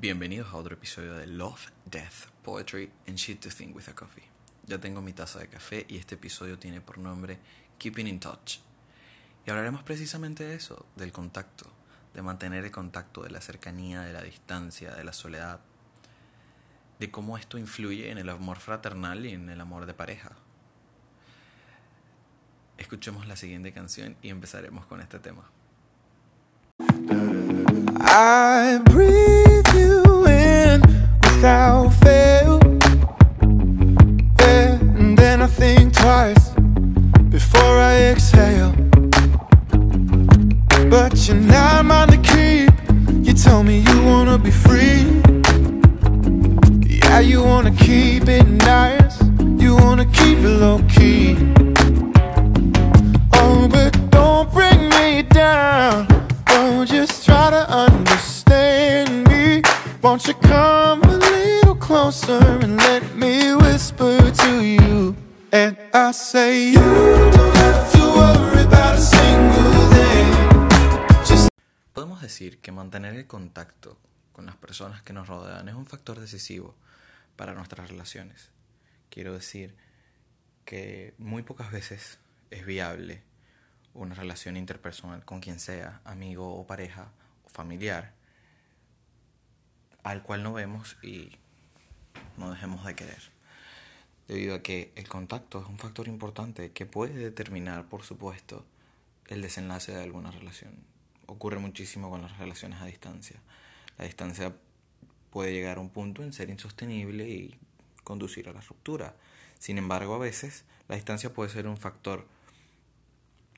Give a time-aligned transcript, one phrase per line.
[0.00, 4.22] Bienvenidos a otro episodio de Love, Death, Poetry and Shit to Think with a Coffee.
[4.64, 7.40] Ya tengo mi taza de café y este episodio tiene por nombre
[7.78, 8.60] Keeping in Touch.
[9.44, 11.66] Y hablaremos precisamente de eso, del contacto,
[12.14, 15.58] de mantener el contacto, de la cercanía, de la distancia, de la soledad,
[17.00, 20.30] de cómo esto influye en el amor fraternal y en el amor de pareja.
[22.76, 25.50] Escuchemos la siguiente canción y empezaremos con este tema.
[28.00, 28.78] I
[40.90, 42.70] But you're not mine to keep.
[43.26, 45.04] You tell me you wanna be free.
[47.00, 49.20] Yeah, you wanna keep it nice.
[49.62, 50.78] You wanna keep it low
[72.28, 73.98] decir que mantener el contacto
[74.32, 76.74] con las personas que nos rodean es un factor decisivo
[77.36, 78.50] para nuestras relaciones.
[79.10, 79.74] Quiero decir
[80.64, 82.18] que muy pocas veces
[82.50, 83.22] es viable
[83.94, 87.08] una relación interpersonal con quien sea, amigo o pareja
[87.46, 88.12] o familiar,
[90.02, 91.30] al cual no vemos y
[92.36, 93.22] no dejemos de querer.
[94.28, 98.66] Debido a que el contacto es un factor importante que puede determinar, por supuesto,
[99.28, 100.97] el desenlace de alguna relación.
[101.30, 103.36] Ocurre muchísimo con las relaciones a distancia.
[103.98, 104.56] La distancia
[105.30, 107.54] puede llegar a un punto en ser insostenible y
[108.02, 109.14] conducir a la ruptura.
[109.58, 112.26] Sin embargo, a veces la distancia puede ser un factor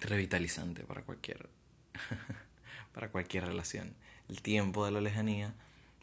[0.00, 1.48] revitalizante para cualquier
[2.92, 3.94] para cualquier relación.
[4.28, 5.54] El tiempo de la lejanía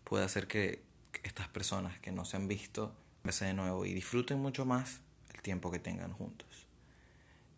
[0.05, 0.81] puede hacer que
[1.23, 5.01] estas personas que no se han visto verse de nuevo y disfruten mucho más
[5.33, 6.47] el tiempo que tengan juntos.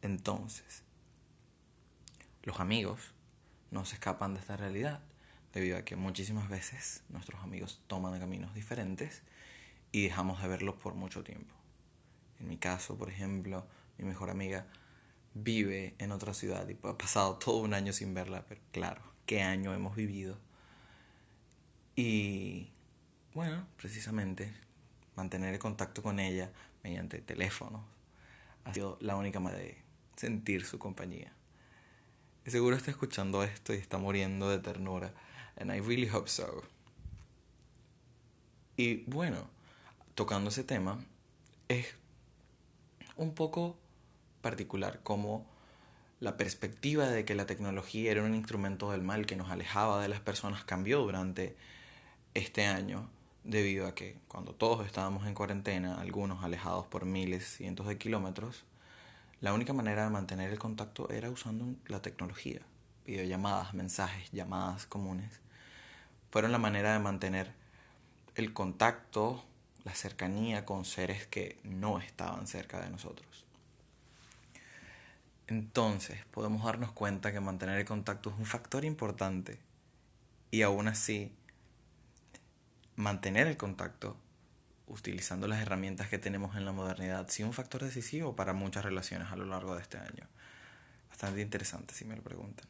[0.01, 0.83] Entonces,
[2.44, 3.13] los amigos
[3.71, 5.01] no se escapan de esta realidad,
[5.53, 9.23] debido a que muchísimas veces nuestros amigos toman caminos diferentes
[9.91, 11.53] y dejamos de verlos por mucho tiempo.
[12.39, 13.65] En mi caso, por ejemplo,
[13.97, 14.65] mi mejor amiga
[15.33, 19.41] vive en otra ciudad y ha pasado todo un año sin verla, pero claro, qué
[19.41, 20.38] año hemos vivido.
[21.95, 22.69] Y
[23.33, 24.53] bueno, precisamente
[25.15, 26.51] mantener el contacto con ella
[26.83, 27.81] mediante teléfonos
[28.63, 29.77] ha sido la única manera de
[30.15, 31.33] sentir su compañía.
[32.46, 35.13] Seguro está escuchando esto y está muriendo de ternura.
[35.57, 36.63] And I really hope so.
[38.78, 39.47] Y bueno,
[40.16, 41.06] tocando ese tema,
[41.68, 41.96] es
[43.16, 43.78] un poco
[44.41, 45.46] particular como
[46.19, 50.07] la perspectiva de que la tecnología era un instrumento del mal que nos alejaba de
[50.07, 51.56] las personas cambió durante
[52.34, 53.09] este año
[53.44, 58.66] debido a que cuando todos estábamos en cuarentena, algunos alejados por miles, cientos de kilómetros,
[59.41, 62.62] la única manera de mantener el contacto era usando la tecnología.
[63.07, 65.40] Videollamadas, mensajes, llamadas comunes.
[66.29, 67.51] Fueron la manera de mantener
[68.35, 69.44] el contacto,
[69.84, 73.46] la cercanía con seres que no estaban cerca de nosotros.
[75.47, 79.57] Entonces podemos darnos cuenta que mantener el contacto es un factor importante
[80.51, 81.34] y aún así
[82.96, 84.16] mantener el contacto
[84.91, 89.31] utilizando las herramientas que tenemos en la modernidad sí un factor decisivo para muchas relaciones
[89.31, 90.28] a lo largo de este año.
[91.09, 92.68] Bastante interesante si me lo preguntan.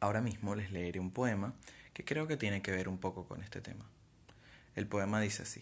[0.00, 1.54] Ahora mismo les leeré un poema
[1.92, 3.86] que creo que tiene que ver un poco con este tema.
[4.74, 5.60] El poema dice así.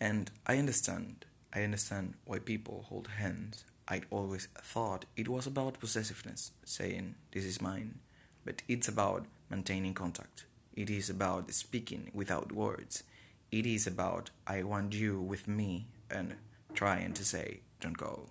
[0.00, 3.64] And I understand, I understand why people hold hands.
[3.88, 8.00] I'd always thought it was about possessiveness, saying, This is mine.
[8.44, 10.46] But it's about maintaining contact.
[10.74, 13.04] It is about speaking without words.
[13.50, 16.36] It is about, I want you with me, and
[16.74, 18.30] trying to say, Don't go.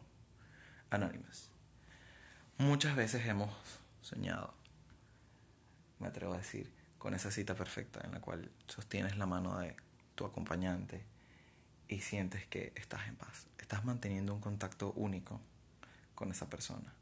[0.92, 1.50] Anonymous.
[2.58, 3.50] Muchas veces hemos
[4.02, 4.54] soñado,
[6.00, 9.76] me atrevo a decir, con esa cita perfecta en la cual sostienes la mano de
[10.16, 11.04] tu acompañante
[11.88, 13.48] y sientes que estás en paz.
[13.58, 15.42] Estás manteniendo un contacto único
[16.16, 16.94] con esa persona.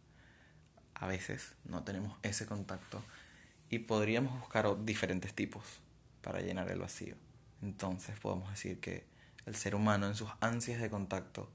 [0.95, 3.03] A veces no tenemos ese contacto
[3.69, 5.63] y podríamos buscar diferentes tipos
[6.21, 7.15] para llenar el vacío.
[7.61, 9.05] Entonces podemos decir que
[9.45, 11.49] el ser humano en sus ansias de contacto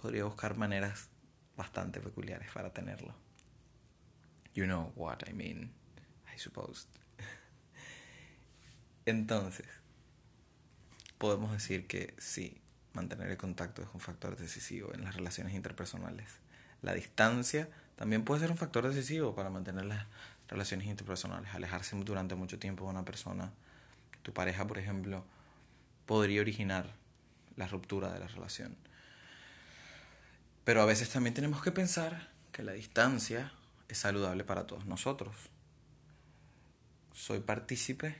[0.00, 1.08] podría buscar maneras
[1.56, 3.14] bastante peculiares para tenerlo.
[4.54, 5.72] You know what I mean,
[6.34, 6.86] I suppose.
[9.06, 9.66] Entonces,
[11.18, 12.60] podemos decir que sí,
[12.92, 16.28] mantener el contacto es un factor decisivo en las relaciones interpersonales.
[16.82, 20.06] La distancia también puede ser un factor decisivo para mantener la
[20.48, 21.54] relaciones interpersonales.
[21.54, 23.52] Alejarse durante mucho tiempo de una persona,
[24.22, 25.24] tu pareja, por ejemplo,
[26.06, 26.90] podría originar
[27.56, 28.76] la ruptura de la relación.
[30.64, 33.52] Pero a veces también tenemos que pensar que la distancia
[33.88, 35.34] es saludable para todos nosotros.
[37.12, 38.16] Soy partícipe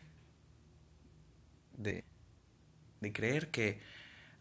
[1.77, 2.05] de,
[3.01, 3.81] de creer que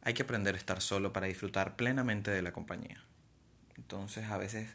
[0.01, 3.01] hay que aprender a estar solo para disfrutar plenamente de la compañía.
[3.77, 4.69] Entonces a veces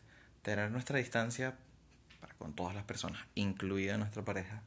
[0.48, 1.54] tener nuestra distancia
[2.38, 4.62] con todas las personas, incluida nuestra pareja,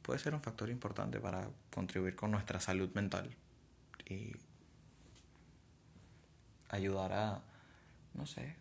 [0.00, 3.30] puede ser un factor importante para contribuir con nuestra salud mental
[4.08, 4.32] y
[6.70, 7.42] ayudar a,
[8.14, 8.56] no sé,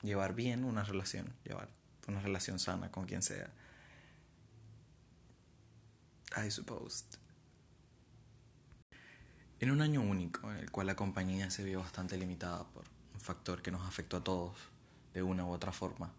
[0.00, 1.68] llevar bien una relación, llevar
[2.08, 3.50] una relación sana con quien sea.
[6.42, 7.04] I suppose.
[9.60, 13.62] En un año único en el cual la compañía se vio bastante limitada por factor
[13.62, 14.56] que nos afectó a todos
[15.14, 16.12] de una u otra forma,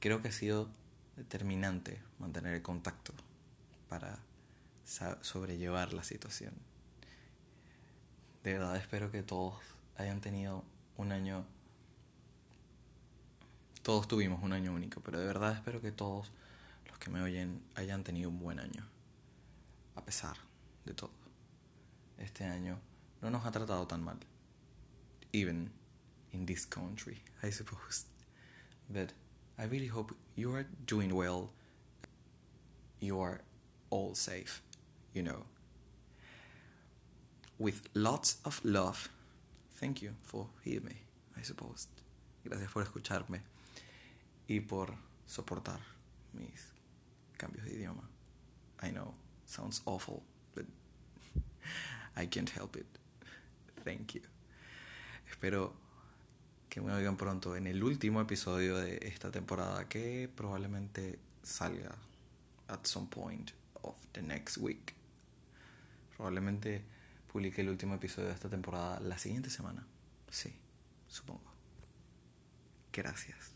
[0.00, 0.68] creo que ha sido
[1.16, 3.12] determinante mantener el contacto
[3.88, 4.18] para
[5.22, 6.52] sobrellevar la situación.
[8.42, 9.54] De verdad espero que todos
[9.96, 10.64] hayan tenido
[10.96, 11.46] un año
[13.84, 16.30] todos tuvimos un año único, pero de verdad espero que todos
[16.88, 18.88] los que me oyen hayan tenido un buen año,
[19.94, 20.38] a pesar
[20.86, 21.10] de todo.
[22.16, 22.78] Este año
[23.20, 24.18] no nos ha tratado tan mal,
[25.32, 25.70] even
[26.34, 28.04] in this country, I suppose.
[28.90, 29.12] But
[29.58, 31.50] I really hope you are doing well.
[33.00, 33.40] You are
[33.90, 34.60] all safe,
[35.14, 35.44] you know.
[37.58, 39.08] With lots of love.
[39.76, 40.96] Thank you for hearing me,
[41.38, 41.86] I suppose.
[42.44, 43.40] Gracias por escucharme
[44.48, 44.88] y por
[45.26, 45.78] soportar
[46.34, 46.72] mis
[47.38, 48.04] cambios de idioma.
[48.82, 49.14] I know,
[49.46, 50.22] sounds awful,
[50.54, 50.66] but
[52.16, 52.86] I can't help it.
[53.84, 54.22] Thank you.
[55.30, 55.72] Espero
[56.74, 61.94] que me oigan pronto en el último episodio de esta temporada que probablemente salga
[62.66, 64.92] at some point of the next week.
[66.16, 66.82] Probablemente
[67.32, 69.86] publique el último episodio de esta temporada la siguiente semana.
[70.32, 70.52] Sí,
[71.06, 71.48] supongo.
[72.92, 73.53] Gracias.